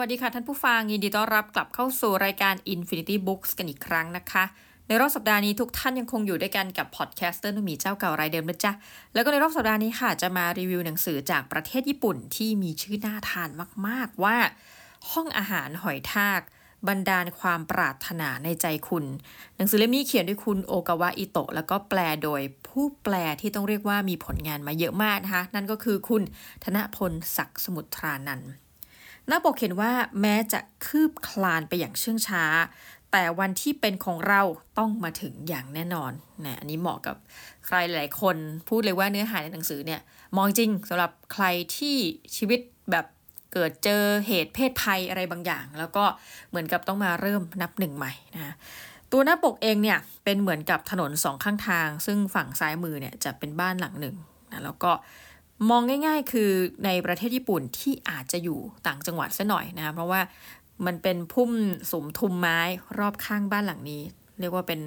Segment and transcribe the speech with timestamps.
[0.00, 4.44] สวัสดีค่ะท่านผู้ฟังยินดีต้อนรับกลับเข้าสู่รายการ Infinity Books กันอีกครั้งนะคะ
[4.88, 8.72] ในรอบสัปดาห์นี้ทุกท่านยังคงอยู่ด้วยกันกับ podcaster นุ่มีเจ้าเก่ารายเดิมนะจ๊ะ
[9.14, 13.48] แล้วก็ในรอบสัปดาห์นี้ค่ะจะมารีวิวหนังสือจากประเทศญี่ปุ่นที่มีชื่อน่าทาน
[13.86, 14.36] มาก ๆ ว่า
[15.10, 16.40] ห้องอาหารหอยทาก
[16.88, 19.04] บันดาลความปรารถนาในใจคุณ
[19.56, 26.22] หนังสือเล่มนี้เขียนด้วยคุณโอกาวะอิโตะแล้วก็แปลโดยผู้แปลที่ต้องเรียกว่ามีผลงานมาเยอะมากนะคะนั่นก็คือคุณ
[26.64, 28.52] ธนพลศักดิ์สมุทรานันท์
[29.28, 32.44] หน้าปกเขียนว่าแม้จะคืบคลานไปอย่างเชื่องช้า
[33.12, 34.42] แต่วันที่เป็นของเรา
[34.78, 36.12] ต้องมาถึงอย่างแน่นอน
[36.44, 37.16] นะอันนี้เหมาะกับ
[37.66, 38.36] ใครหลายคน
[38.68, 40.00] พูดเลยว่าเนื้อหาในหนังสือเนี่ย
[40.36, 41.44] มองจริงสำหรับใคร
[41.76, 41.96] ที่
[42.36, 43.06] ชีวิตแบบ
[43.52, 46.04] เกิดเจอเหตุเพศภัยอะไรบางอย่าง แล้วก็
[46.50, 48.54] เหมือนกับต้องมาเริ่มนับหนึ่งใหม่นะ
[49.12, 54.16] ตัวหน้าปกเองเนี่ยเป็นเหมือนกับถนนสองข้างทาง ซึ่งฝั่งซ้ายมือเนี่ยจะเป็นบ้านหลังหนึ่ง
[54.52, 54.92] นะแล้วก็
[55.68, 56.50] มองง่าย ๆ คือ
[56.84, 60.20] ในประเทศญี่ปุ่นที่อาจจะอยู่ต่างจังหวัดซะหน่อยนะ เพราะว่า
[60.86, 61.50] มันเป็นพุ่ม
[61.92, 62.60] สมทุมไม้
[62.98, 64.02] รอบข้างบ้านหลังนี้
[64.40, 64.80] เรียกว่าเป็น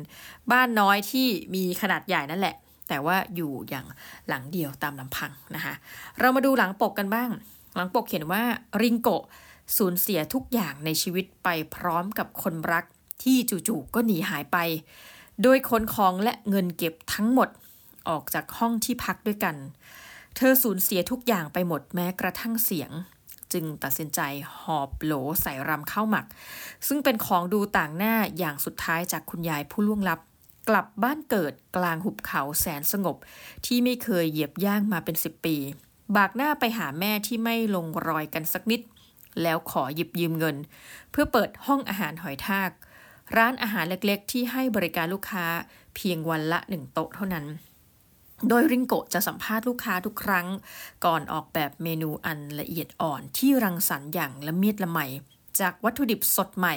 [0.52, 2.56] บ้านน้อยที่มีขนาดใหญ่นั่นแหละ
[2.90, 3.86] แต่ว่าอยู่อย่าง
[4.28, 5.74] หลังเดียวตามลำพังนะคะ
[6.20, 7.30] เรามาดูหลังปกกันบ้าง
[7.76, 8.44] หลังปกเขียนว่า
[8.82, 9.24] ริงโกะ
[9.78, 12.86] สูญเสียทุกอย่างในชีวิตไปพร้อมกับคนรัก
[13.24, 14.58] ที่จู่ๆก็หนีหายไป
[15.42, 17.50] โดยขนของและเงินเก็บทั้งหมด
[18.10, 19.56] ออกจากห้องที่พักด้วยกัน
[20.36, 22.92] เธอสูญเสียทุกอย่างไปหมดแม้กระทั่งเสียง
[23.54, 24.20] จึงตัดสินใจ
[24.62, 26.26] หอบโหลใส่รำข้าวหมัก
[26.88, 30.20] ซึ่งเป็นของดูต่างหน้าอย่างสุดท้ายจากคุณยายผู้ล่วงลับ
[30.70, 33.18] กลับบ้านเกิดกลางหุบเขาแสนสงบ
[33.66, 35.58] ที่ไม่เคยเหยียบย่างมาเป็นสิบปี
[36.16, 38.82] บากหน้าไปหาแม่ที่ไม่ลงรอยกันสักนิด
[39.42, 40.56] แล้วขอหยิบยืมเงิน
[41.12, 42.70] เพื่อเปิดห้องอาหารหอยทาก
[43.38, 45.46] ร้านอาหารเล็กๆ ที่ให้บริการลูกค้า
[45.96, 47.46] เพียงวันละหนึ่งโต๊ะเท่านั้น
[48.50, 50.48] โดยริงโกะจะสัมภาษณ์ลูกค้าทุกครั้ง
[51.06, 55.00] ก่อนออกแบบเมนูอันละเอียดอ่อนที่รังสรรค์อย่างละเมียดละไม
[55.60, 56.76] จากวัตถุดิบสดใหม่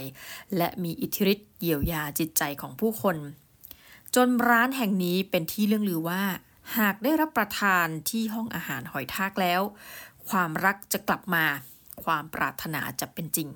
[0.56, 3.16] และมีอิทธิฤทธิ์เยียวยาจิตใจของผู้คน
[4.15, 6.22] จนร้านแห่งนี้เป็นที่เรื่องลือว่า
[6.78, 9.61] หากได้รับประทานที่ห้องอาหารหอยทากแล้ว
[10.31, 11.45] ความรักจะกลับมา
[12.05, 13.49] ความปรารถนาจะเป็นจริง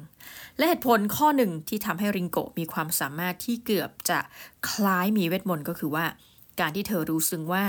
[0.57, 4.19] และเหตุผลข้อหนึ่งที่ทำให้ริงโกะมีความสามารถที่เกือบจะ
[4.71, 6.05] คล้ายมีเวทมนต์ก็คือว่า
[6.61, 7.65] การที่เธอรู้ซึ้งว่า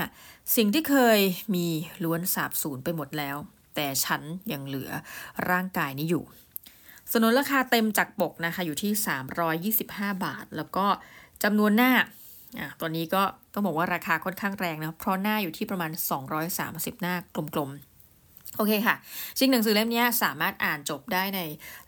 [0.55, 1.19] สิ่งที่เคย
[1.55, 1.67] มี
[2.03, 3.37] ล้วนสาบสูญไปหมดแล้ว
[3.75, 4.21] แต่ฉัน
[4.51, 4.91] ยังเหลือ
[5.49, 6.23] ร่างกายนี้อยู่
[7.11, 8.91] สนนราคาเต็มจากปกนะคะอยู่ที่
[9.77, 10.85] 325 บาท แล้วก็
[11.43, 11.91] จำนวนหน้า
[12.59, 15.91] อะตัวนี้ก็ต้องบอกว่าราคาค่อนข้างแรงนะเพราะหน้าอยู่ที่ประมาณ
[16.47, 18.95] 230 หน้ากลมๆ โอเคค่ะ
[19.37, 21.39] จริงหนังสือเล่มนี้สามารถอ่านจบได้ใน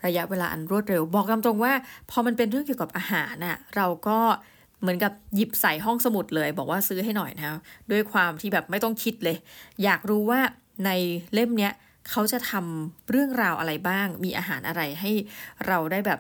[0.06, 1.74] ระยะเวลาอันรวดเร็ว บอกตามตรงว่า
[2.10, 4.20] พอมันเป็นเรื่องเกี่ยวกับอาหารน่ะเราก็
[4.84, 7.60] เหมือนกับหยิบใส่ห้องสมุดเลย บอกว่าซื้อให้หน่อยนะ
[7.92, 9.38] ด้วยความที่แบบไม่ต้องคิดเลย
[9.84, 10.40] อยากรู้ว่า
[10.86, 10.90] ใน
[11.34, 11.74] เล่มเนี้ย
[12.10, 15.12] เขาจะทำเรื่องราวอะไรบ้าง มีอาหารอะไรให้
[15.68, 16.20] เราได้แบบ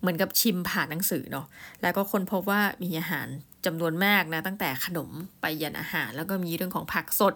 [0.00, 1.46] เหมือนกับชิมผ่านหนังสือเนาะ
[1.82, 3.26] แล้วก็คนพบว่ามีอาหาร
[3.66, 5.10] จำนวนมากนะ ตั้งแต่ขนม
[5.40, 7.34] ไปยันอาหาร แล้วก็มีเรื่องของผักสด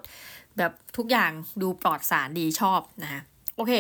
[0.58, 1.30] แบบทุกอย่าง
[1.62, 3.20] ดูปลอดสารดีชอบนะคะ
[3.56, 3.72] โอเค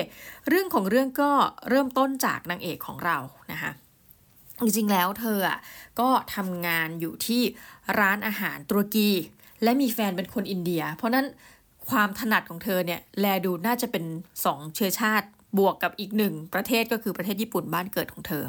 [0.48, 1.30] เรื่องของเรื่องก็
[1.68, 3.18] เริ่มต้นจากนางเอกของเรา
[3.52, 3.70] นะคะ
[4.62, 5.58] จริงๆ แล้วเธออะ
[6.00, 7.42] ก็ทำงานอยู่ที่
[8.00, 9.10] ร้านอาหารตุรกี
[9.62, 11.26] และมีแฟนเป็นคนอินเดีย เพราะนั้น
[11.90, 14.04] ความถนัดของเธอเนี่ยแลดูน่าจะเป็น
[14.44, 15.26] สองเชื้อชาติ
[15.58, 18.44] บวกกับอีกหนึ่งประเทศก็คือประเทศญี่ปุ่นบ้านเกิดของเธอ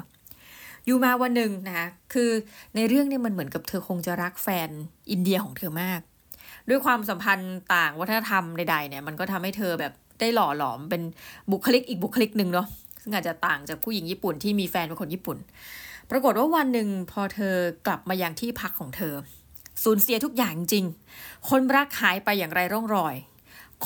[0.85, 2.29] อยู่มาวันหนึ่งนะคะคือ
[2.75, 4.69] ในเรื่องเนี่ยมันเหมือนกับเธอคงจะรักแฟน
[5.11, 6.01] อินเดียของเธอมาก
[6.69, 11.01] ด้วยความสัมพันธ์ต่างวัฒนธรรมใดๆเนี่ยมันก็ทำให้เธอแบบได้หล่อหลอมเป็น
[11.51, 12.67] บุคลิกอีกบุคลิกหนึ่งเนาะ
[13.01, 15.37] ซึ่งอาจจะต่างจากผู้หญิงญี่ปุ่นที่มีแฟนเป็นคนญี่ปุ่น
[16.09, 17.55] ปรากฏว่าวันหนึ่งพอเธอ
[17.87, 19.13] กลับมายังที่พักของเธอ
[19.83, 20.85] สูญเสียทุกอย่างจริง
[21.49, 23.15] คนรักหายไปอย่างไรร่องรอย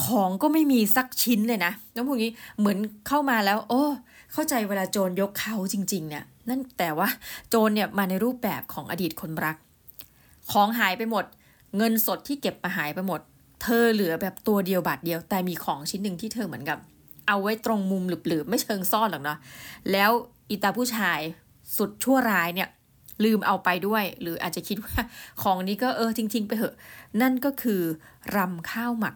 [0.03, 3.83] ของก็ไม่มีสักชิ้นเลยนะน้องพวกนี้เหมือนเข้ามาแล้ว โอ้
[4.33, 7.07] เข้าใจเวลาโจรยกเขาจริง ๆ เนี่ย นั่นแต่ว่า
[7.49, 9.57] โจรเนี่ยมาในรูปแบบของอดีตคนรัก
[10.51, 11.25] ของหายไปหมด
[11.77, 13.19] เงินสดที่เก็บมาหายไปหมด
[13.63, 16.77] เธอเหลือแบบตัวเดียวบาทเดียว แต่มีของชิ้นหนึ่งที่เธอเหมือนกับ
[17.27, 19.37] เอาไว้ตรงมุมหลืบๆไม่เชิงซ่อนหรอกเนาะ
[19.91, 20.11] แล้ว
[20.49, 21.19] อีตาผู้ชาย
[21.77, 22.69] สุดชั่วร้ายเนี่ย
[23.23, 24.95] ลืมเอาไปด้วย หรืออาจจะคิดว่า
[25.41, 26.75] ของนี้ก็เออทิ้งๆ ไปเถอะ
[27.21, 27.81] นั่นก็คือ
[28.35, 29.15] รำข้าวหมัก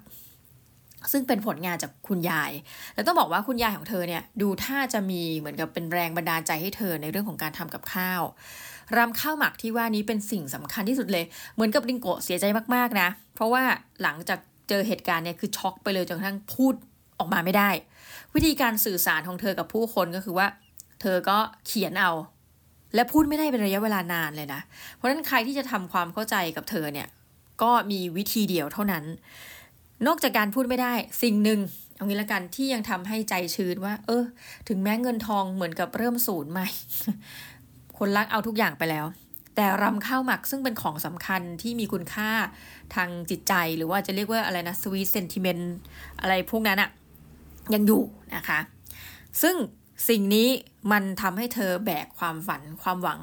[1.12, 2.52] ซึ่งเป็นผลงานจากคุณยาย
[2.94, 8.22] แล้วต้องบอกว่าคุณยายของเธอเนี่ย ดูถ้าจะมีเหมือนกับเป็นแรงบันดาลใจให้เธอในเรื่องของการทำกับข้าว
[8.98, 12.46] รำข้าวหมักที่ว่านี้เป็นสิ่งสำคัญที่สุดเลย เหมือนกับริงโกะเสียใจ
[12.76, 13.64] มากๆนะ เพราะว่า
[14.02, 14.40] หลังจาก
[14.70, 16.74] เจอเหตุการณ์เนี่ยคือช็อกไปเลยจนกระทั่งพูด
[17.20, 17.70] ออกมาไม่ได้
[18.36, 20.48] วิธีการสื่อสารของเธอกับผู้คนก็คือว่า
[21.02, 21.38] เธอก็
[21.68, 22.12] เขียนเอา
[22.96, 24.62] และพูดไม่ได้เป็นระยะเวลานานเลยนะ
[24.96, 27.08] เพราะฉะนั้นใครที่จะทำความเข้าใจกับเธอเนี่ย
[27.62, 29.04] ก็มีวิธีเดียวเท่านั้น
[30.08, 30.94] นอกจากการพูดไม่ได้
[31.24, 31.60] สิ่งหนึ่ง
[31.96, 34.24] เอางี้ละกันที่ยังทำให้ใจชื้นว่า เออ
[34.68, 36.68] ถึงแม้เงินทองเหมือนกับเริ่มศูนย์ใหม่
[37.98, 39.06] คนรักเอาทุกอย่างไปแล้ว
[39.56, 42.30] แต่รำข้าวหมักซึ่งเป็นของสำคัญที่มีคุณค่า
[42.96, 45.74] ทางจิตใจหรือว่าจะเรียกว่าอะไรนะสวีทเซนติเมนต์
[46.22, 46.90] อะไรพวกนั้นอะ
[47.74, 48.04] ยังอยู่
[48.36, 48.60] นะคะ
[49.42, 49.56] ซึ่ง
[50.08, 50.48] สิ่งนี้
[50.92, 53.20] มันทำให้เธอแบกความฝันความหวัง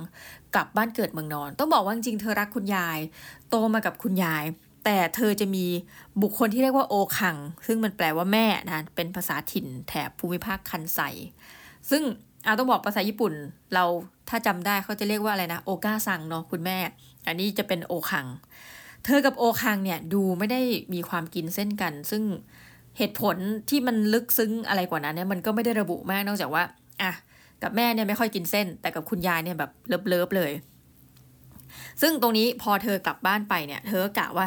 [0.54, 2.98] กลับบ้านเกิดเมืองนอน ต้องบอกว่าจริงเธอรักคุณยาย
[3.48, 4.44] โตมากับคุณยาย
[4.84, 5.66] แต่เธอจะมี
[6.22, 7.36] บุคคลที่เรียกว่าโอคัง
[7.66, 11.00] ซึ่งมันแปลว่าแม่นะเป็นภาษาถิ่นแถบภูมิภาคคันไซ
[11.90, 12.02] ซึ่ง
[12.44, 13.32] เอาต้องบอกภาษาญี่ปุ่น
[13.74, 13.84] เรา
[14.28, 16.78] ถ้าจำได้เขาจะเรียกว่าอะไรนะโอกาซังเนาะคุณแม่
[17.26, 18.26] อันนี้จะเป็นโอคัง
[19.04, 20.60] เธอกับโอคังเนี่ยดูไม่ได้
[20.94, 22.22] มีความกินเส้นกัน ซึ่ง
[22.98, 23.36] เหตุผล
[23.70, 26.62] ที่มันลึกซึ้งอะไรกว่านั้นเนี่ยมันก็ไม่ได้ระบุมากนอกจากว่า
[27.02, 27.12] อะ
[27.62, 29.70] กับแม่เนี่ยไม่ค่อยกินเส้น แต่กับคุณยายเนี่ยแบบ
[30.08, 30.52] เลิฟๆเลย
[32.02, 34.46] ซึ่งตรงนี้พอเธอกลับบ้านไปเนี่ย เธอกะว่า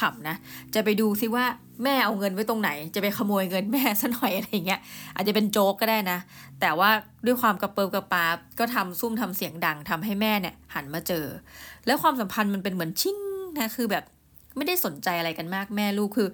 [0.00, 0.36] ขำๆนะ
[0.74, 1.44] จะไปดูซิว่า
[1.84, 4.80] แม่เอาเงินไว้ตรงไหน จะไปขโมยเงินแม่ซะหน่อยอะไรเงี้ย
[5.14, 6.18] อาจจะเป็นโจ๊กก็ได้นะ
[6.60, 6.90] แต่ว่า
[7.26, 11.24] ด้วยความกระเปิบกระปาบก็ทำซุ่มทำเสียงดังทำให้แม่เนี่ย หันมาเจอ
[11.86, 13.18] แล้วความสัมพันธ์มันเป็นเหมือนชิ่ง
[13.58, 14.04] นะคือแบบ
[14.56, 16.28] ไม่ได้สนใจอะไรกันมากแม่ลูกคือ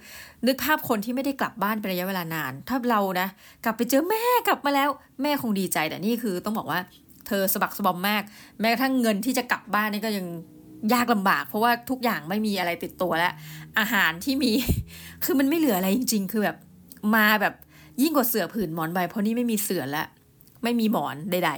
[0.47, 3.29] นึกภาพคนที่ไม่ได้กลับบ้านเป็นระยะเวลานาน ถ้าเรานะ
[3.65, 4.89] กลับไปเจอแม่กลับมาแล้ว
[5.23, 6.81] แม่คงดีใจแต่นี่คือต้องบอกว่า
[7.27, 8.23] เธอสะบักสะบอมมาก
[8.61, 10.27] แม้กระทั่งเงินที่จะกลับบ้านนี่ก็ยัง
[10.93, 13.33] ยากลำบาก เพราะว่าทุกอย่างไม่มีอะไรติดตัวแล้ว
[13.79, 14.53] อาหารที่มี
[15.25, 16.57] คือมันไม่เหลืออะไรจริง ๆ คือแบบ
[17.15, 17.55] มาแบบ
[18.03, 20.07] ยิ่งกว่าเสือผืนหมอนใบเพราะนี่ไม่มีเสือแล้ว
[20.63, 21.53] ไม่มีหมอนใด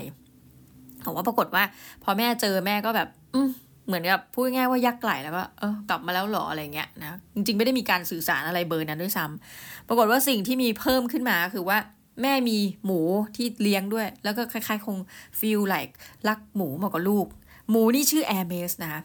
[0.49, 1.65] ๆแต่ว่าปรากฏว่า
[2.03, 3.41] พอแม่เจอแม่ก็แบบ อื
[3.87, 11.79] เหมือนกับพูดง่ายว่ายักไหลแล้วก็เออกลับมาแล้วหรออะไรเงี้ยนะจริงๆไม่ได้มีการสื่อสารอะไรเบอร์นั้นด้วยซ้ำปรากฏว่าสิ่งที่มีเพิ่มขึ้นมาคือว่า
[12.23, 13.01] แม่มีหมู
[13.37, 14.99] ที่เลี้ยงด้วย แล้วก็คล้ายๆ คง
[15.39, 15.97] ฟีลไลค์
[16.29, 17.27] รักหมูมากกว่าลูก
[17.71, 19.03] หมูนี่ชื่อแอร์เมสนะคะ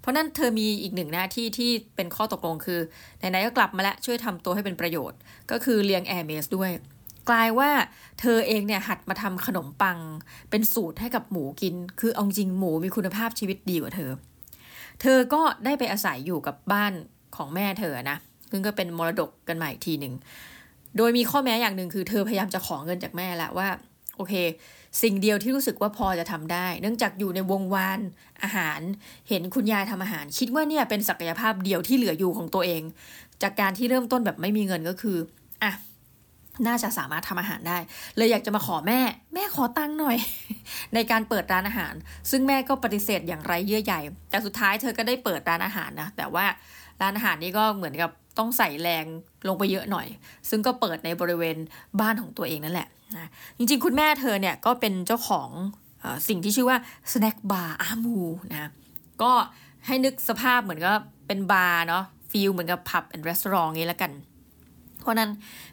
[0.00, 2.80] เพราะนั้นเธอมีอีกหนึ่งหน้าที่ที่เป็นข้อตกลงคือ
[3.18, 5.18] ไหนๆก็กลับมาแล้วช่วยทำตัวให้เป็นประโยชน์
[5.50, 6.70] ก็คือเลี้ยงแอร์เมสด้วย
[7.28, 7.70] กลายว่า
[8.20, 9.98] เธอเองเนี่ยหัดมาทำขนมปัง
[10.50, 14.10] เป็นสูตรให้กับหมูกิน คือเอาจริงหมูมีคุณภาพชีวิตดีกว่าเธอ
[15.00, 16.92] เธอก็ได้ไปอาศัยอยู่กับบ้าน
[17.36, 18.16] ของแม่เธอนะ
[18.50, 20.14] ซึ่งก็เป็นมรดกกันใหม่ทีหนึ่ง
[20.96, 23.68] โดยมีข้อแม้อย่างหนึ่งคือเธอพยายามจะขอเงินจากแม่แล้วว่า
[24.16, 24.34] โอเค
[25.02, 28.00] สิ่งเดียวที่รู้สึกว่าพอจะทำได้ เนื่องจากอยู่ในวงวาน
[28.42, 28.80] อาหาร
[29.28, 32.82] เห็นคุณยายทำอาหาร คิดว่าเนี่ยเป็นศักยภาพเดียวที่เหลืออยู่ของตัวเอง
[33.42, 35.16] จากการที่เริ่มต้นแบบไม่มีเงินก็คือ
[35.62, 35.72] อะ
[36.66, 37.78] น่าจะสามารถทำอาหารได้
[38.16, 39.00] เลยอยากจะมาขอแม่
[39.34, 40.16] แม่ขอตังค์หน่อย
[40.94, 41.94] ในการเปิดร้านอาหาร
[42.30, 44.00] ซึ่งแม่ก็ปฏิเสธอย่างไรเยื่อใหญ่
[44.30, 46.46] แต่สุดท้ายเธอก็ได้เปิดร้านอาหารนะ แต่ว่า
[47.02, 49.04] ร้านอาหารนี้ก็เหมือนกับต้องใส่แรง
[49.48, 50.06] ลงไปเยอะหน่อย
[50.50, 51.56] ซึ่งก็เปิดในบริเวณ
[52.00, 55.48] บ้านของตัวเองนั่นแหละนะจริงๆ คุณแม่เธอเนี่ยก็เป็นเจ้าของ
[56.02, 56.78] อสิ่งที่ชื่อว่า
[57.12, 58.18] snack bar อามู
[58.52, 58.70] นะ
[59.22, 59.32] ก็
[59.86, 60.92] ให้นึกสภาพเหมือนกับ
[61.26, 64.12] เป็นบาร์เนาะ feel เหมือนกับ pub and resort งี้แล้วกัน
[65.06, 65.30] เพราะนั้น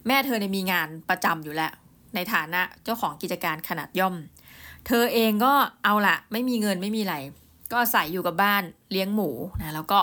[0.07, 1.71] แม่เธอเนี่ยมีงานประจำอยู่แล้ว
[2.15, 4.15] ในฐานะเจ้าของกิจการขนาดย่อม
[4.87, 5.53] เธอเองก็
[5.83, 7.15] เอาละไม่มีเงินไม่มีอะไร
[7.73, 9.99] ก็อาศัยอยู่กับบ้านเลี้ยงหมูนะแล้วก็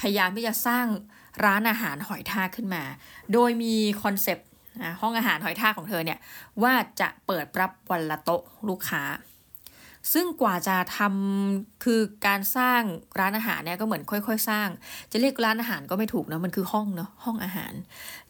[0.00, 0.86] พยายามที่จะสร้าง
[1.44, 2.82] ร้านอาหารหอยทากขึ้นมา
[3.32, 4.48] โดยมีคอนเซปต์
[5.00, 6.18] ห้องอาหารหอยทากของเธอเนี่ย
[6.62, 9.02] ว่าจะเปิดรับวันละโต๊ะลูกค้า
[10.12, 12.82] ซึ่งกว่าจะทำคือการสร้าง
[13.20, 14.68] ร้านอาหารเนี่ยก็เหมือนค่อย ๆ สร้าง
[15.12, 17.72] จะเรียกร้านอาหารก็ไม่ถูกเนาะมันคือห้องเนาะห้องอาหาร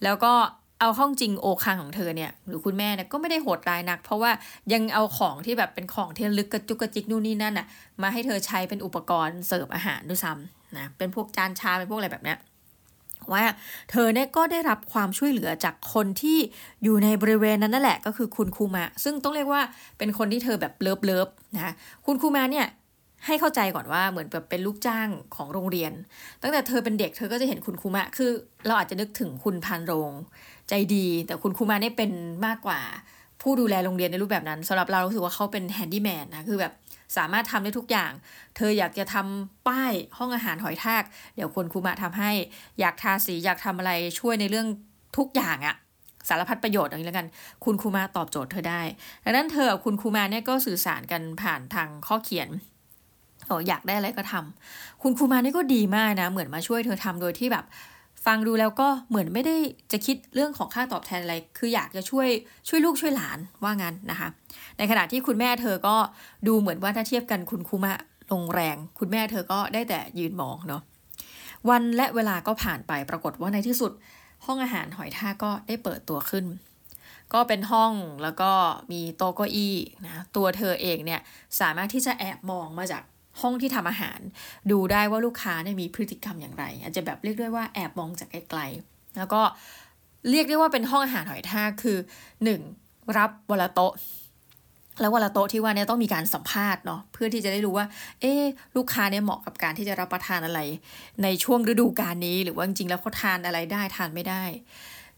[0.03, 0.33] แล้วก็
[0.79, 4.31] เอาห้องจริงโอคังของเธอเนี่ยหรือคุณแม่เนี่ยก็ไม่ได้โหดร้ายนัก เพราะว่า
[4.73, 7.67] ยังเอาของที่แบบเป็นของที่ลึกกระจุกกระจิกนู่นนี่นั่นอะ
[8.01, 12.37] มาให้เธอใช้เป็นอุปกรณ์เสิร์ฟอาหารด้วยซ้ำนะเป็นพวกจานชาเป็นพวกอะไรแบบเนี้ย
[13.33, 13.43] ว่า
[13.91, 16.37] เธอเนี่ยก็ได้รับความช่วยเหลือจากคนที่
[16.83, 19.61] อยู่ในบริเวณนั้นนั่นแหละก็คือคุณคูมา ซึ่งต้องเรียกว่า
[19.97, 21.73] เป็นคนที่เธอแบบ love love นะ
[22.05, 22.67] คุณคูมาเนี่ย
[23.25, 25.91] ให้เข้าใจก่อนว่าเหมือนแบบเป็นลูกจ้างของโรงเรียน
[26.41, 28.31] ตั้งแต่เธอเป็นเด็กเธอก็จะเห็นคุณคูมาคือ
[28.67, 30.11] เราอาจจะนึกถึงคุณภารโรง
[30.69, 32.11] ใจดี แต่คุณคูมาเนี่ยเป็น
[32.45, 32.79] มากกว่า
[33.41, 36.73] ผู้ดูแลโรงเรียนในรูปแบบนั้นสำหรับเรารู้สึกว่าเขาเป็น handyman นะคือแบบ
[37.17, 38.11] สามารถทำได้ทุกอย่าง
[38.55, 41.03] เธออยากจะทำป้ายห้องอาหารหอยทาก
[41.35, 42.31] เดี๋ยวคุณคูมาทำให้
[42.79, 44.67] อยากทาสีอยากทำอะไรช่วยในเรื่อง
[45.17, 45.75] ทุกอย่างอะ
[46.29, 47.27] สารพัดประโยชน์อย่างนี้แล้วกัน
[47.65, 48.81] คุณครูมาตอบโจทย์เธอได้
[49.23, 52.49] ดังนั้นเธอกับคุณครูมาเนี่ยก็สื่อสารกันผ่านทางข้อเขียน
[53.49, 57.65] ออยากได้อะไรก็ทำคุณครูมานี่ก็ดีมากนะ เหมือนมาช่วยเธอทำโดยที่แบบ
[58.25, 59.55] ฟังดูแล้วก็เหมือนไม่ได้
[59.91, 62.27] จะคิดเรื่องของค่าตอบแทนอะไร คืออยากจะช่วย
[62.69, 64.27] ช่วยลูกช่วยหลานว่างั้นนะคะ
[64.77, 65.95] ในขณะที่คุณแม่เธอก็
[66.47, 67.95] ดูเหมือนว่าถ้าเทียบกันคุณคุมะ
[68.31, 70.81] ลงแรง คุณแม่เธอก็ได้แต่ยืนมองเนาะ
[71.69, 73.91] วันและเวลาก็ผ่านไปปรากฏว่าในที่สุด
[74.45, 76.45] ห้องอาหารหอยทากก็ได้เปิดตัวขึ้น
[77.33, 78.51] ก็เป็นห้องแล้วก็
[78.91, 79.75] มีโต๊ะเก้าอี้
[80.05, 81.21] นะ ตัวเธอเองเนี่ย
[81.59, 83.03] สามารถที่จะแอบมองมาจาก
[83.41, 84.19] ห้องที่ทำอาหาร
[84.71, 89.41] ดูได้ว่าลูกค้าเนี่ยมีพฤติกรรมอย่างไร อาจจะแบบเรียกได้ว่าแอบมองจากไกลๆแล้วก็
[90.29, 91.97] เรียกได้ว่าเป็นห้องอาหารหอยทากคือ
[92.43, 92.61] หนึ่ง
[93.17, 93.93] รับวลโต๊ะ
[95.01, 97.85] แล้ววลโต๊ะที่ว่าเนี่ยต้องมีการสัมภาษณ์เนาะเพื่อที่จะได้รู้ว่า
[98.21, 98.33] เอ๊
[98.75, 100.59] ลูกค้าเนี่ยเหมาะกับการที่จะรับประทานอะไร
[101.23, 104.43] ในช่วงฤดูกาลนี้ หรือว่าจริงๆแล้วเขาทานอะไรได้ทานไม่ได้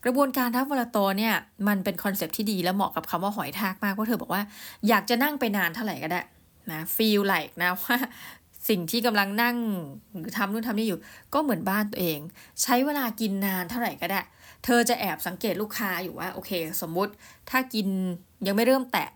[0.04, 1.34] กระบวนการรับวลโต๊ะเนี่ย
[1.68, 4.42] มันเป็นคอนเซปที่ดีและเหมาะกับคำว่าหอยทากมากเพราะเธอบอกว่า
[4.88, 6.22] อยากจะนั่งไปนานเท่าไหร่ก็ได้
[6.72, 7.98] นะฟีลไลค์นะว่า
[8.70, 9.58] สิ่งที่กำลังนั่ง
[10.18, 11.00] หรือทำนู่นทำนี่อยู่
[11.34, 12.20] ก็เหมือนบ้านตัวเอง
[12.62, 14.22] ใช้เวลากินนานเท่าไหร่ก็ได้
[14.64, 17.14] เธอจะแอบสังเกตลูกค้าอยู่ว่า โอเค สมมุติ
[17.50, 17.88] ถ้ากิน
[18.48, 19.10] ยังไม่เริ่มแตะ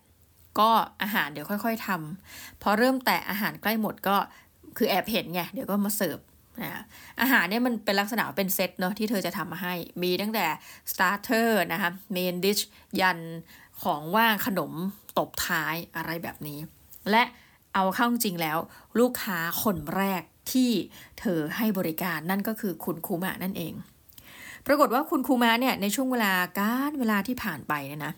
[0.59, 0.69] ก็
[1.01, 4.15] อาหารเดี๋ยวค่อย ๆทำพอเริ่มแตะอาหารใกล้หมดก็
[4.77, 6.17] คือแอบเห็นไงเดี๋ยวก็มาเสิร์ฟ
[6.61, 6.83] นะ
[7.21, 10.45] อาหารเนี่ยมันเป็นลักษณะเป็นเซตเนาะที่เธอจะทำมาให้ มีตั้งแต่
[10.91, 12.59] starter นะคะ main dish
[13.01, 13.19] ยัน
[13.83, 14.71] ของว่างขนม
[15.17, 16.59] ตบท้ายอะไรแบบนี้
[17.11, 17.23] และ
[17.73, 18.57] เอาเข้าจริงแล้ว
[18.99, 20.69] ลูกค้าคนแรกที่
[21.19, 23.73] เธอให้บริการนั่นก็คือคุณคูมานั่นเอง
[24.67, 28.13] ปรากฏว่าคุณคูมะเนี่ยในช่วงเวลาการเวลาที่ผ่านไปเนี่ยนะ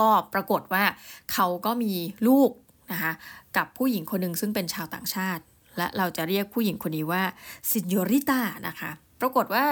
[0.00, 0.84] ก็ปรากฏว่า
[1.32, 1.92] เขาก็มี
[2.28, 2.50] ลูก
[2.92, 3.12] นะคะ
[3.56, 5.42] กับผู้หญิงคนหนึ่งซึ่งเป็นชาวต่างชาติ
[5.78, 7.22] และเราจะเรียกผู้หญิงคนนี้ว่า
[7.70, 9.64] ซินโยริต้านะคะปรากฏว่า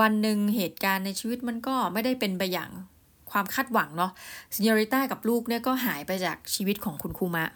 [0.00, 2.70] วันหนึ่งเหตุการณ์ในชีวิตมันก็ไม่ได้เป็นไปอย่าง
[3.30, 4.12] ความคาดหวังเนาะ
[4.54, 7.46] ซินโยริต้ากับลูกเนี่ยก็หายไปจากชีวิตของคุณคูมะ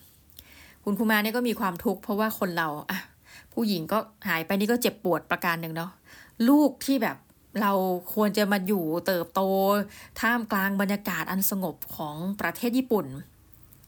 [0.89, 3.01] คุณครูมาเนี่ยก็มีความทุกข์เพราะว่าคนเราอะ
[3.53, 5.91] ผู้หญิงก็หายไปนี่ก็เจ็บปวดประการหนึ่งเนาะ
[6.49, 7.17] ลูกที่แบบ
[7.61, 7.73] เรา
[8.15, 9.41] ควรจะมาอยู่เติบโต
[10.21, 13.07] ท่ามกลางบรรยากาศอันสงบของประเทศญี่ปุ่น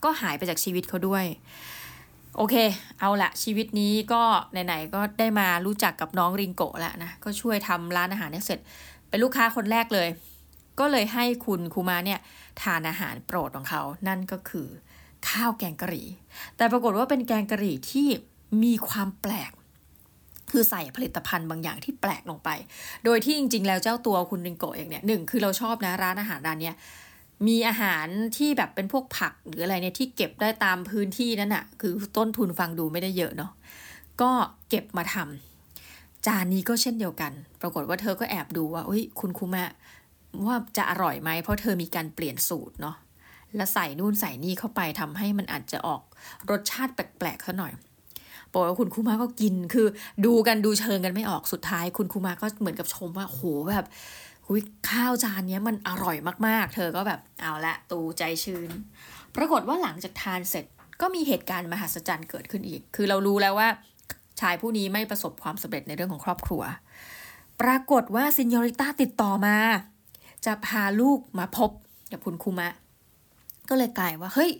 [0.03, 1.25] ก็หายไปจากชีวิตเขาด้วย
[2.37, 2.55] โอเค
[2.99, 8.59] เอาละชีวิตนี้ก็ไหนๆก็ได้มารู้จักกับน้องริงโกะแล้วนะ ก็ช่วยทำร้านอาหารเนี่ยเสร็จ
[9.09, 10.07] เป็นลูกค้าคนแรกเลย
[10.79, 12.19] ก็เลยให้คุณคูมาเนี่ย
[12.61, 14.67] ทานอาหารโปรดของเขา นั่นก็คือ
[15.29, 16.07] ข้าวแกงกะหรี่
[16.57, 18.07] แต่ปรากฏว่าเป็นแกงกะหรี่ที่
[18.63, 19.51] มีความแปลก
[20.51, 22.49] คือใส่ผลิตภัณฑ์บางอย่างที่แปลกลงไป
[23.05, 26.75] โดยที่จริง ๆ แล้วเจ้าตัวคุณริงโกเองเนี่ยหนึ่งคือเราชอบนะร้านอาหารร้านเนี้ย
[27.47, 28.05] มีอาหาร
[28.37, 33.51] ที่แบบเป็นพวกผักหรืออะไรเนี่ยที่เก็บได้ตามพื้นที่นั่นอะคือต้นทุนฟังดูไม่ได้เยอะเนาะ
[34.21, 34.31] ก็
[34.69, 39.71] เก็บมาทำจานนี้ก็เช่นเดียวกัน ปรากฏว่าเธอก็แอบดูว่าอุ้ยคุณคุมะ
[40.45, 42.95] ว่าจะอร่อยไหมเพราะเธอมีการเปลี่ยนสูตรเนาะ
[43.55, 46.01] แล้วใส่นู่นใส่นี่เข้าไปทำให้มันอาจจะออก
[46.51, 47.73] รสชาติแปลกๆซะหน่อย
[48.53, 49.87] บอกว่าคุณคูมาก็กินคือ
[50.25, 53.85] ดูกันดูเชิงกันไม่ออกสุดท้าย คุณคูมาก็เหมือนกับชมว่าโหแบบ
[54.47, 58.69] หุยข้าวจานนี้มันอร่อยมากๆ เธอก็แบบเอาละตูใจชื้น
[59.35, 60.65] ปรากฏว่าหลังจากทานเสร็จ
[61.01, 63.69] ก็มีเหตุการณ์มหัศจรรย์เกิดขึ้นอีก คือเรารู้แล้วว่า
[64.39, 66.61] ชายผู้นี้ไม่ประสบความสำเร็จในเรื่องของครอบครัว
[67.61, 69.57] ปรากฏว่าซินยอริต้าติดต่อมา
[70.45, 71.71] จะพาลูกมาพบ
[72.11, 72.69] กับคุณคูมะ
[73.69, 74.51] ก็เลยกลายว่าเฮ้ย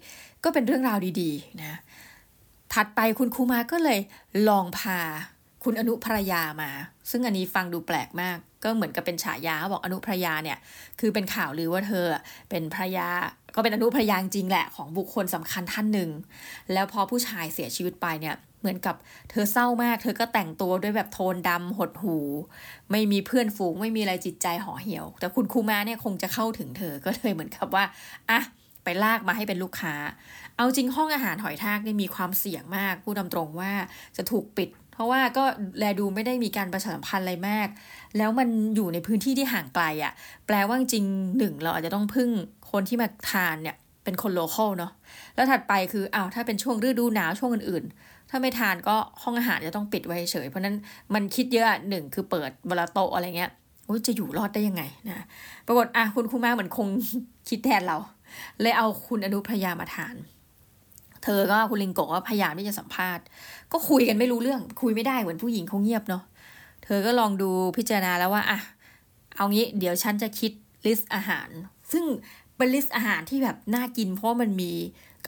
[0.44, 1.74] ก็เป็นเรื่องราวดีๆนะ
[2.74, 4.00] ถัดไปคุณครูมาก็เลย
[4.50, 5.00] ลองพา
[5.64, 6.72] คุณอนุภรยามา
[7.10, 10.58] ซึ่งอันนี้ฟังดูแปลกมาก ก็เหมือนกับเป็นฉายาบอกอนุภรยาเนี่ย
[11.00, 12.06] คือเป็นข่าวลือว่าเธอ
[12.50, 13.08] เป็นภรยา
[13.56, 16.10] ก็เป็นอนุภรยาจริงแหละของบุคคลสำคัญท่านหนึ่ง
[16.74, 18.96] แล้วพอผู้ชายเสียชีวิตไปเนี่ย เหมือนกับ
[19.30, 22.18] เธอเศร้ามาก เธอก็แต่งตัวด้วยแบบโทนดำหดหู
[22.92, 27.84] ไม่มีเพื่อนฝูง ไม่มีอะไรจิตใจห่อเหี่ยว แต่คุณครูมาเนี่ยคงจะเข้าถึงเธอ ก็เลยเหมือนกับว่า
[28.30, 28.40] อะ
[28.84, 29.94] ไปลากมาให้เป็นลูกค้า
[30.56, 33.72] เอาจริงห้องอาหารหอยทากนี่มีความเสี่ยงมากพูดตรงว่า
[34.18, 35.44] จะถูกปิด เพราะว่าก็
[35.80, 37.68] แลดูไม่ได้มีการประชาสัมพันธ์อะไรมาก
[38.18, 40.14] แล้วมันอยู่ในพื้นที่ที่ห่างไกลอะ่ะ
[40.48, 41.06] แปลว่าจริง
[41.38, 42.30] หนึ่งเราอาจจะต้องพึ่ง
[42.72, 44.92] คนที่มาทานเนี่ยเป็นคนโลเคอลเนาะ
[45.36, 50.76] แล้วถัดไปคืออ้าวถ้าเป็นช่วงฤดูหนาวช่วงอื่นๆ ถ้าไม่ทานก็ห้องอาหารจะต้องปิดไว้เฉย เพราะนั้น
[51.14, 53.52] มันคิดเยอะหนึ่งคือเปิดเวลาโตอะไรเงี้ย
[54.08, 55.26] จะอยู่รอดได้ยังไงนะ
[55.68, 56.88] ปรากฏอะคุณครูมาเหมือนคง
[57.50, 57.98] คิดแทนเรา
[58.62, 60.16] เลยเอาคุณอนุพยามาทาน
[61.24, 63.24] เธอก็คุณลิงโกก็พยายามที่จะสัมภาษณ์
[63.72, 66.24] ก็คุยกันไม่รู้เรื่อง คุยไม่ได้เหมือนผู้หญิงเขาเงียบเนาะ
[66.84, 68.60] เธอก็ลองดูพิจารณาแล้วว่าอะ
[69.36, 70.52] เอางี้เดี๋ยวฉันจะคิด
[70.86, 71.50] list อาหาร
[71.92, 72.04] ซึ่ง
[72.58, 74.72] เป็น list อาหารที่แบบน่ากิน เพราะมันมี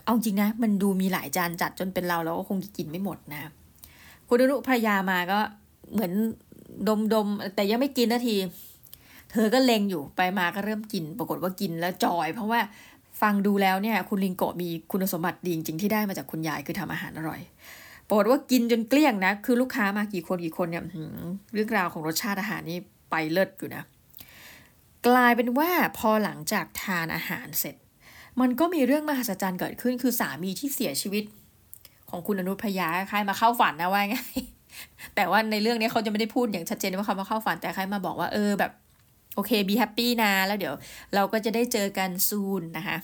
[0.05, 3.51] เอาจริงนะ มันดูมีหลายจานจัดจนเป็นเราเราก็คงกินไม่หมดนะ
[4.27, 5.39] คุณอนุภรรยาก็
[5.93, 6.11] เหมือน
[6.87, 8.35] ดมดมแต่ยังไม่กินนาที
[9.31, 12.59] เธอก็เล็งอยู่ไปมาก็เริ่มกิน ปรากฏว่ากินแล้ว joy เพราะว่า
[13.21, 17.41] ฟังดูแล้วเนี่ย คุณริงโกะมีคุณสมบัติดีจริงที่ได้มาจากคุณยายคือทำอาหารอร่อย
[18.07, 20.83] ปรากฏว่ากินจนเกลี้ยงนะ คือลูกค้ามากี่คนกี่คนเนี่ย
[21.53, 22.79] เรื่องราวของรสชาติอาหารนี่
[23.11, 23.83] ไปเลิศอยู่นะ
[25.07, 27.75] กลายเป็นว่าพอหลังจากทานอาหารเสร็จ
[28.41, 31.23] มันก็มีเรื่องมหัศจรรย์เกิดขึ้น คือสามีที่เสียชีวิต
[32.09, 34.17] ของคุณอนุภรรยาคล้ายมาเข้าฝันนะว่าไง
[35.15, 38.71] แต่ว่าในเรื่องนี้เขาจะไม่ได้พูดอย่างชัดเจนว่าเขามาเข้าฝันแต่คล้ายมาบอกว่าเออแบบ
[39.35, 40.75] โอเค be happy นะ แล้วเดี๋ยว
[41.15, 42.97] เราก็จะได้เจอกัน soon นะคะ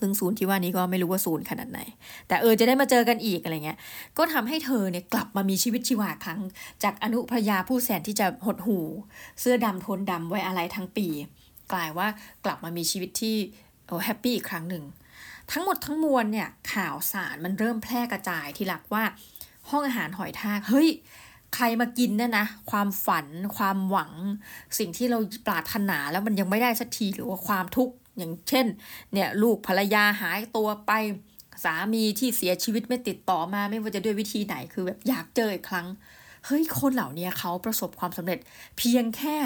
[0.00, 1.80] ซึ่ง soon ที่ว่านี้ก็ไม่รู้ว่า soon ขนาดไหน
[2.28, 3.78] แต่เออจะได้มาเจอกันอีกอะไรเงี้ย
[4.18, 6.40] ก็ทำให้เธอเนี่ยกลับมามีชีวิตชีวาครั้ง
[6.82, 8.78] จากอนุภรรยาผู้แสนที่จะหดหู
[9.40, 11.08] เสื้อดำทนดำไว้อาลัยทั้งปี
[11.72, 12.08] กลายว่า
[12.44, 13.36] กลับมามีชีวิตที่
[13.86, 14.84] โอ้ happy อีกครั้งหนึ่ง
[15.52, 19.04] ทั้งหมดทั้งมวลเนี่ยข่าวสารมันเริ่มแพร่กระจายที่หลักว่า
[19.70, 20.88] ห้องอาหารหอยทากเฮ้ย
[21.54, 24.12] ใครมากินเนี่ยนะ ความฝัน ความหวัง
[24.78, 28.66] สิ่งที่เราปรารถนาแล้วมันยังไม่ได้สักทีหรือว่าความทุกข์อย่างเช่น
[29.12, 30.92] เนี่ยลูกภรรยาหายตัวไป
[31.64, 35.86] สามีที่เสียชีวิตไม่ติดต่อมา ไม่ว่าจะด้วยวิธีไหนคือแบบอยากเจออีกครั้ง
[36.46, 38.38] เฮ้ยคนเหล่านี้เขาประสบความสำเร็จ
[38.78, 39.36] เพียงแค่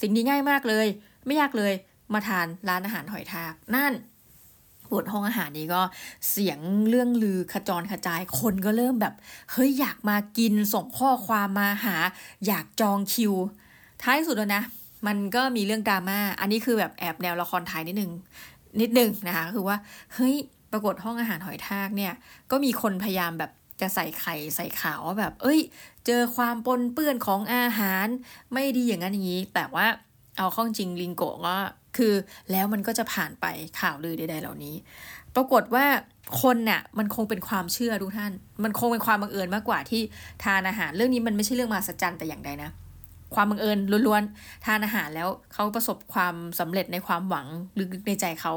[0.00, 0.86] สิ่งนี้ง่ายมากเลย
[1.26, 1.72] ไม่ยากเลย
[2.14, 3.92] มาทานร้านอาหารหอยทากนั่น
[4.92, 5.82] บทห้องอาหารนี้ก็
[6.30, 9.14] เสียงเรื่องลือขจรกระจายคนก็เริ่มแบบ
[9.52, 11.96] เฮ้ยอยากมากินส่งข้อความมาหา
[12.46, 13.32] อยากจองคิว
[14.02, 14.62] ท้ายสุดแล้วนะ
[15.06, 18.12] มันก็มีเรื่องดราม่าอันนี้คือแบบแอบแนวละครไทยนิดนึง
[18.80, 19.76] นิดนึงนะคะคือว่า
[20.14, 20.34] เฮ้ย
[20.72, 22.12] ปรากฏห้องอาหารหอยทากเนี่ย
[22.50, 23.50] ก็มีคนพยายามแบบ
[23.80, 25.60] จะใส่ไข่ใส่ขาวว่าแบบ เอ้ย
[26.06, 28.06] เจอความปนเปื้อนของอาหาร
[28.52, 29.86] ไม่ดีอย่างนั้นอย่างนี้ แต่ว่า
[30.38, 31.56] เอาข้องจริงลิงโกะก็
[31.96, 32.12] คือ
[32.50, 33.46] แล้วมันก็จะผ่านไป
[33.80, 34.74] ข่าวลือใดๆเหล่านี้
[35.34, 35.86] ปรากฏว่า
[36.42, 38.32] คนเนี่ยมันคงเป็นความเชื่อทุกท่าน
[38.64, 40.02] มันคงเป็นความบังเอิญมากกว่าที่
[40.44, 42.70] ทานอาหารเรื่องนี้มันไม่ใช่เรื่องมาสัจจันแต่อย่างใดนะ
[43.34, 47.46] ความบังเอิญล้วนๆทานอาหารแล้วเขาประสบความสำเร็จในความหวัง
[47.78, 48.52] ลึกๆในใจเขา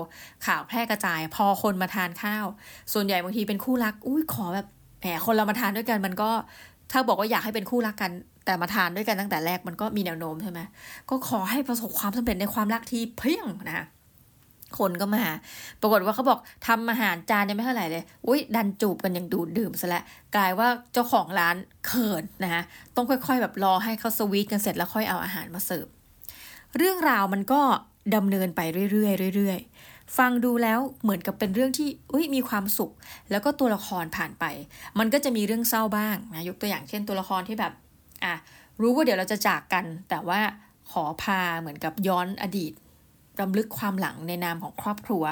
[0.46, 2.46] ข่าวแพร่กระจาย พอคนมาทานข้าว
[2.94, 4.68] ส่วนใหญ่บางทีเป็นคู่รักอุ้ยขอแบบ
[5.02, 6.30] แหมคนเรามาทานด้วยกันมันก็
[6.92, 8.12] ถ้าบอกว่าอยากให้เป็นคู่รักกัน
[8.50, 10.60] แต่มาทานด้วยกันตั้งแต่แรกมันก็มีแนวโน้มใช่ไหม
[11.10, 13.86] ก็ขอให้ประสบความสำเร็จในความรักที่เพียงนะ
[14.78, 15.24] คนก็มา
[15.82, 20.04] ปรากฏว่าเขาบอกทำอาหารจานยังไม่เท่าไหร่เลย อุ้ยดันจูบกันอย่างดูดดื่มซะแล้ว
[20.36, 22.64] กลายว่าเจ้าของร้านเขินนะฮะ
[22.96, 25.86] ต้องค่อยๆ แบบรอให้เขาสวีทกันเสร็จแล้วค่อยเอาอาหารมาเสิร์ฟ
[26.78, 27.62] เรื่องราวมันก็
[28.16, 32.92] ดำเนินไปเรื่อยๆเรื่อยๆ ฟังดูแล้วเหมือนกับเป็นเรื่องที่อุ้ยมีความสุข
[33.32, 34.46] แล้วก็ตัวละครผ่านไป
[35.00, 37.74] มันก็จะมีเรื่องเศร้าบ้างนะ ยกตัวอย่างเช่นตัวละครที่แบบ
[38.24, 38.36] อะ
[38.82, 40.40] รู้ว่าเดี๋ยวเราจะจากกัน แต่ว่า
[40.92, 42.74] ขอพาเหมือนกับย้อนอดีต
[43.42, 45.24] รำลึกความหลังในนามของครอบครัว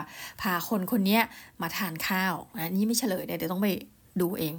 [0.42, 1.20] พาคนคนนี้
[1.62, 3.68] มาทานข้าวนะนี่ไม่เฉลยเดี๋ยวต้องไป
[4.22, 4.56] ดูเอง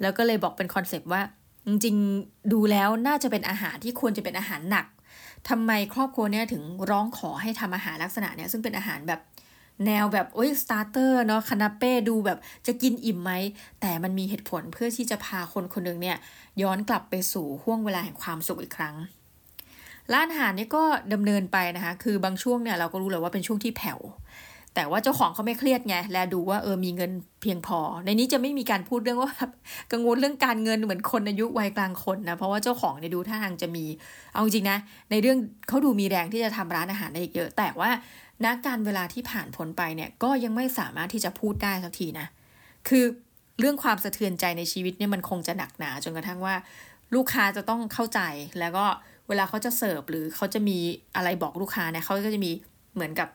[0.00, 1.22] แล้วก็เลยบอกเป็นคอนเซปต์ว่า
[1.68, 4.86] จริงๆดูแล้วน่าจะเป็นอาหารที่ควรจะเป็นอาหารหนัก
[5.48, 9.20] ทำไมครอบครัวเนี่ยถึงร้องขอให้ทำอาหารลักษณะเนี้ยซึ่งเป็นอาหารแบบ
[9.86, 13.32] แนวแบบโอ้ย starter เนาะ canapé ดูแบบจะกินอิ่มไหม
[13.80, 16.16] แต่มันมีเหตุผลเพื่อที่จะพาคนคนหนึ่งเนี่ย
[16.62, 18.96] ย้อนกลับไปสู่ห่วงเวลาแห่งความสุขอีกครั้ง
[20.12, 24.00] ร้านอาหารนี่ก็ดำเนินไปนะคะ คือบางช่วงเนี่ยเราก็รู้เลยว่าเป็นช่วงที่แผ่ว
[24.74, 27.10] แต่ว่าเจ้าของเขาไม่เครียดไง แลดูว่าเออมีเงิน
[27.42, 29.32] เพียงพอ ในนี้จะไม่มีการพูดเรื่องว่า
[29.92, 33.84] กังวลเรื่องการเงินเหมือนคนอายุวัยกลางคนนะ เพราะว่าเจ้าของเนี่ยดูท่าทางจะมี
[34.32, 34.78] เอาจริงนะ
[35.10, 37.90] ในเรื่องเขาดูมีแรงที่จะทำร้านอาหารได้อีกเยอะ แต่ว่า
[38.44, 42.26] นักการเวลาที่ผ่านพ้นไปเนี่ย ก็ยังไม่สามารถที่จะพูดได้สักทีนะ
[42.88, 43.04] คือ
[43.60, 46.54] เรื่องความสะเทือนใจในชีวิตเนี่ยมันคงจะหนักหนาจนกระทั่งว่า
[47.14, 48.20] ลูกค้าจะต้องเข้าใจ
[48.60, 48.86] แล้วก็
[49.28, 50.78] เวลาเขาจะเสิร์ฟหรือเขาจะมี
[51.16, 52.52] อะไรบอกลูกค้าเนี่ยเขาก็จะมี
[52.94, 53.28] เหมือนกับ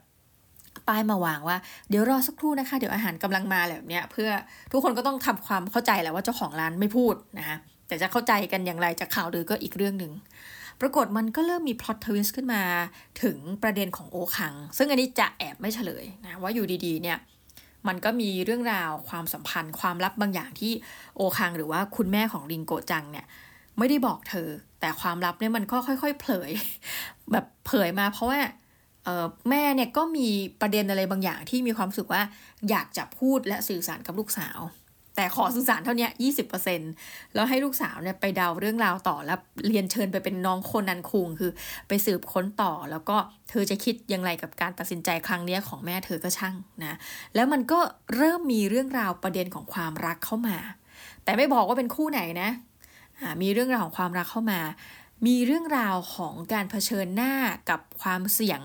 [0.88, 1.58] ป้ายมาวางว่า
[1.90, 4.30] เดี๋ยวรอสักครู่นะคะ เดี๋ยวอาหารกำลังมาแบบเนี้ยเพื่อ
[4.72, 10.12] ทุกคนก็ต้องทำความเข้าใจแหละว่าเจ้าของร้านไม่พูดนะคะแต่จะเข้าใจกันอย่างไรจากข่าวหรือก็อีกเรื่องหนึ่ง
[10.82, 12.62] ปรากฏมันก็เริ่มมี plot twist ขึ้นมา
[13.24, 17.18] ถึงประเด็นของโอคัง ซึ่งอันนี้จะแอบไม่เฉลยนะว่าอยู่ดีๆเนี่ย
[17.88, 20.72] มันก็มีเรื่องราวความสัมพันธ์ ความลับบางอย่างที่
[21.16, 23.26] โอคังหรือว่าคุณแม่ของริงโกจังเนี่ย
[23.78, 26.52] ไม่ได้บอกเธอ แต่ความลับเนี่ยมันก็ค่อย ๆ เผย
[27.32, 28.40] แบบเผยมาเพราะว่า
[29.50, 30.28] แม่เนี่ยก็มี
[30.62, 32.22] ประเด็นอะไรบางอย่างที่มีความรู้สึกว่า
[32.70, 34.60] อยากจะพูดและสื่อสารกับลูกสาว
[35.16, 36.82] แต่ขอสื่อสารเท่านี้ยี่สิบเปอร์เซ็น
[37.34, 41.52] แล้วให้ลูกสาวเนี่ยไปเดาเรื่องราวต่อแล้วเรียนเชิญไปเป็นน้องคนนันคุงคือ
[41.88, 43.18] ไปสืบค้นต่อ แล้วก็
[43.50, 46.98] เธอจะคิดย่างไรกับการตัดสินใจครั้งนี้ของแม่เธอก็ช่างนะ
[47.36, 47.80] แล้วมันก็
[48.16, 50.58] เริ่มมีเรื่องราวประเด็นของความรักเข้ามา
[51.24, 52.50] แต่ไม่บอกว่าเป็นคู่ไหนนะ
[53.42, 54.60] มีเรื่องราวของความรักเข้ามา
[55.26, 57.34] มีเรื่องราวของการเผชิญหน้า
[57.70, 58.60] กับความเสี่ยง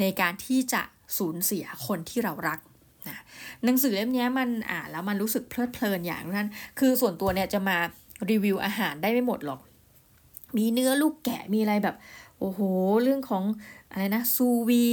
[0.00, 0.82] ในการที่จะ
[1.18, 2.60] สูญเสียคนที่เรารัก
[3.08, 3.18] นะ
[3.64, 7.76] หนังสือเล่มนี้มันอ่านแล้วมันรู้สึกเพลิดเพลินอย่างนั้นคือส่วนตัวเนี่ยจะมา
[8.30, 9.60] รีวิวอาหารได้ไม่หมดหรอก
[10.56, 11.96] มีเนื้อลูกแกะมีอะไรแบบ
[12.38, 12.60] โอ้โห
[13.02, 13.44] เรื่องของ
[13.90, 14.86] อะไรนะซูวี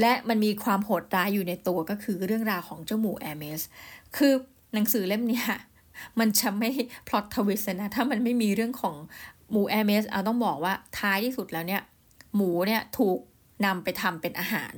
[0.00, 3.60] และมันมีความโหดร้ายอยู่ในตัวก็คือเรื่องราวของเจ้าหมูแอร์เมส
[4.16, 4.32] คือ
[4.74, 5.42] หนังสือเล่มนี้
[6.18, 6.70] มันจะไม่
[7.08, 8.94] plot twist นะ ถ้ามันไม่มีเรื่องของ
[9.50, 11.82] หมูแอร์เมสเอาต้องบอกว่าท้ายที่สุดแล้วเนี่ย
[12.34, 13.18] หมูเนี่ยถูก
[13.64, 14.74] นำไปทำเป็นอาหาร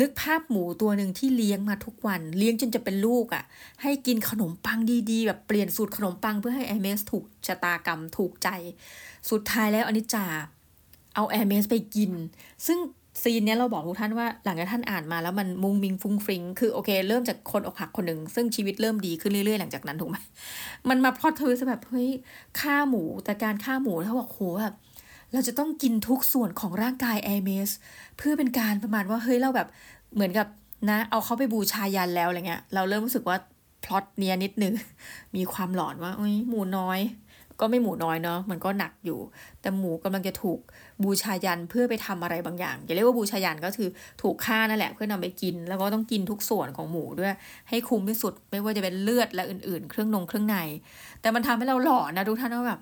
[0.00, 3.44] นึกภาพหมูตัวหนึ่งที่เลี้ยงมาทุกวัน เลี้ยงจนจะเป็นลูกอะ่ะ
[3.82, 4.78] ให้กินขนมปัง
[5.10, 8.48] ดีๆ แบบเปลี่ยนสูตรขนมปังเพื่อให้แอร์เมสถูกชะตากรรมถูกใจ
[9.30, 10.26] สุดท้ายแล้วอนิจจา
[11.14, 12.12] เอาแอร์เมสไปกิน
[12.66, 12.78] ซึ่ง
[13.22, 20.16] scene เนี้ยเราบอกทุกท่านว่าหลังจากท่านอ่านมาแล้วมันมุ้งมิ้งฟรุ้งฟริ้งคือโอเค เริ่มจากคนอกหักคนหนึ่งซึ่งชีวิตเริ่มดีขึ้นเรื่อยๆ หลังจากนั้นถูกไหม
[20.88, 22.08] มันมาพอดทวิสแบบเฮ้ย
[22.60, 24.74] ฆ่าหมูแต่การฆ่าหมูเขาบอกโหแบบ
[25.32, 27.70] เราจะต้องกินทุกส่วนของร่างกายแอร์เมส
[28.16, 29.68] เพื่อเป็นการประมาณว่าเฮ้ยเราแบบ
[30.14, 30.46] เหมือนกับ
[30.90, 33.36] นะ เอาเขาไปบูชายันแล้วอะไรเงี้ยเราเริ่มรู้สึกว่า
[33.84, 34.74] พล็อตเนี้ยนิดนึง
[35.36, 37.00] มีความหลอนว่าเอ้ยหมูน้อย
[37.60, 39.18] ก็ไม่หมูน้อยเนาะมันก็หนักอยู่
[39.60, 40.58] แต่หมูกำลังจะถูก
[41.02, 43.88] บูชายันเพื่อไปทำอะไรบางอย่างอย่าเรียกว่าบูชายันก็คือ
[44.22, 47.32] ถูกฆ่านั่นแหละเพื่อนำไปกิน แล้วก็ต้องกินทุกส่วนของหมูด้วย
[47.68, 50.56] ให้คุ้มที่สุด ไม่ว่าจะเป็นเลือดและอื่นๆ เครื่องนงเครื่องใน
[51.20, 52.80] แต่มันทำให้เราหลอนนะทุกท่านว่าแบบ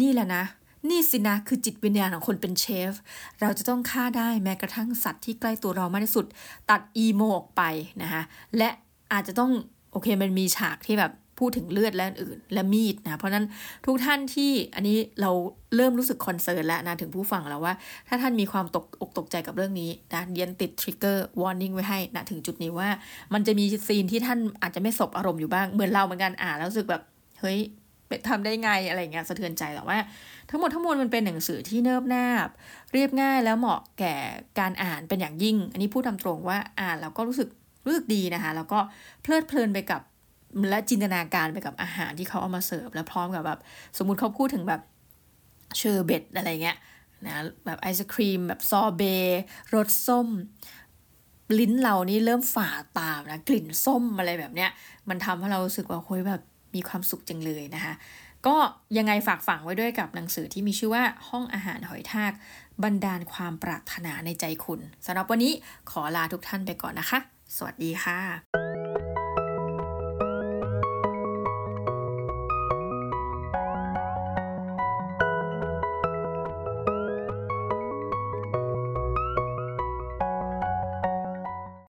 [0.00, 0.44] นี่แหละนะ
[0.90, 2.92] นี่สินะคือจิตวิญญาณของคนเป็นเชฟ
[3.40, 6.26] เราจะต้องฆ่าได้แม้กระทั่งสัตว์ที่ใกล้ตัวเรามากที่สุด
[6.70, 7.62] ตัด emo ออกไป
[8.02, 8.22] นะคะ
[8.58, 8.70] และ
[9.12, 9.50] อาจจะต้อง
[9.92, 13.44] โอเคมันมีฉากที่แบบ พูดถึงเลือดและอื่น และมีดนะเพราะนั้น
[13.86, 15.30] ทุกท่านที่อันนี้เรา
[15.76, 17.74] เริ่มรู้สึก concern แล้วนะถึงผู้ฟังแล้วว่า
[18.08, 22.88] ถ้าท่านมีความตกอกตกใจกับเรื่องนี้นะเดียนติดทริกเกอร์วอร์นิ่งไว้ให้นะถึงจุดนี้ว่า
[23.34, 27.02] มันจะมี scene ที่ท่านอาจจะไม่สบอารมณ์อยู่บ้างเหมือนเราเหมือนกันอ่านแล้วรู้สึกแบบ
[27.40, 27.58] เฮ้ย
[28.28, 29.98] ทำได้ไงอะไรเงี้ยสะเทือนใจแต่ว่า
[30.50, 32.48] ทั้งหมดทั้งมวลมันเป็นหนังสือที่เนิบนาบ
[32.92, 34.14] เรียบง่ายแล้วเหมาะแก่
[34.60, 37.48] การอ่านเป็นอย่างยิ่ง อันนี้พูดตามตรงว่าอ่านแล้วก็รู้สึก
[37.86, 38.78] รู้สึกดีนะคะ แล้วก็
[39.22, 40.00] เพลิดเพลินไปกับ
[40.70, 43.60] และจินตนาการไปกับอาหารที่เขาเอามาเสิร์ฟแล้วพร้อมกับแบบ
[43.98, 44.80] สมมุติเขาพูดถึงแบบ
[45.76, 46.78] เชอร์เบตอะไรเงี้ย
[47.26, 47.36] นะ
[47.66, 49.02] แบบไอศครีมแบบซอเบ
[49.74, 50.28] รสส้ม
[51.58, 54.70] ลิ้นเรานี่เริ่มฝ่าตามนะกลิ่นส้มอะไรแบบเนี้ย
[55.08, 56.42] มันทำให้เรารู้สึกว่าโ้ยแบบ
[56.74, 57.94] มีความสุขจังเลยนะคะ
[58.46, 58.56] ก็
[58.98, 62.32] ยังไงฝากฝังไว้ด้วยกับหนังสือที่มีชื่อว่าห้องอาหารหอยทาก
[62.84, 65.52] บรรดาลความปรารถนาในใจคุณสำหรับวันนี้
[65.90, 67.18] ขอลาทุกท่านไปก่อนนะคะ
[67.56, 68.63] สวัสดีค่ะ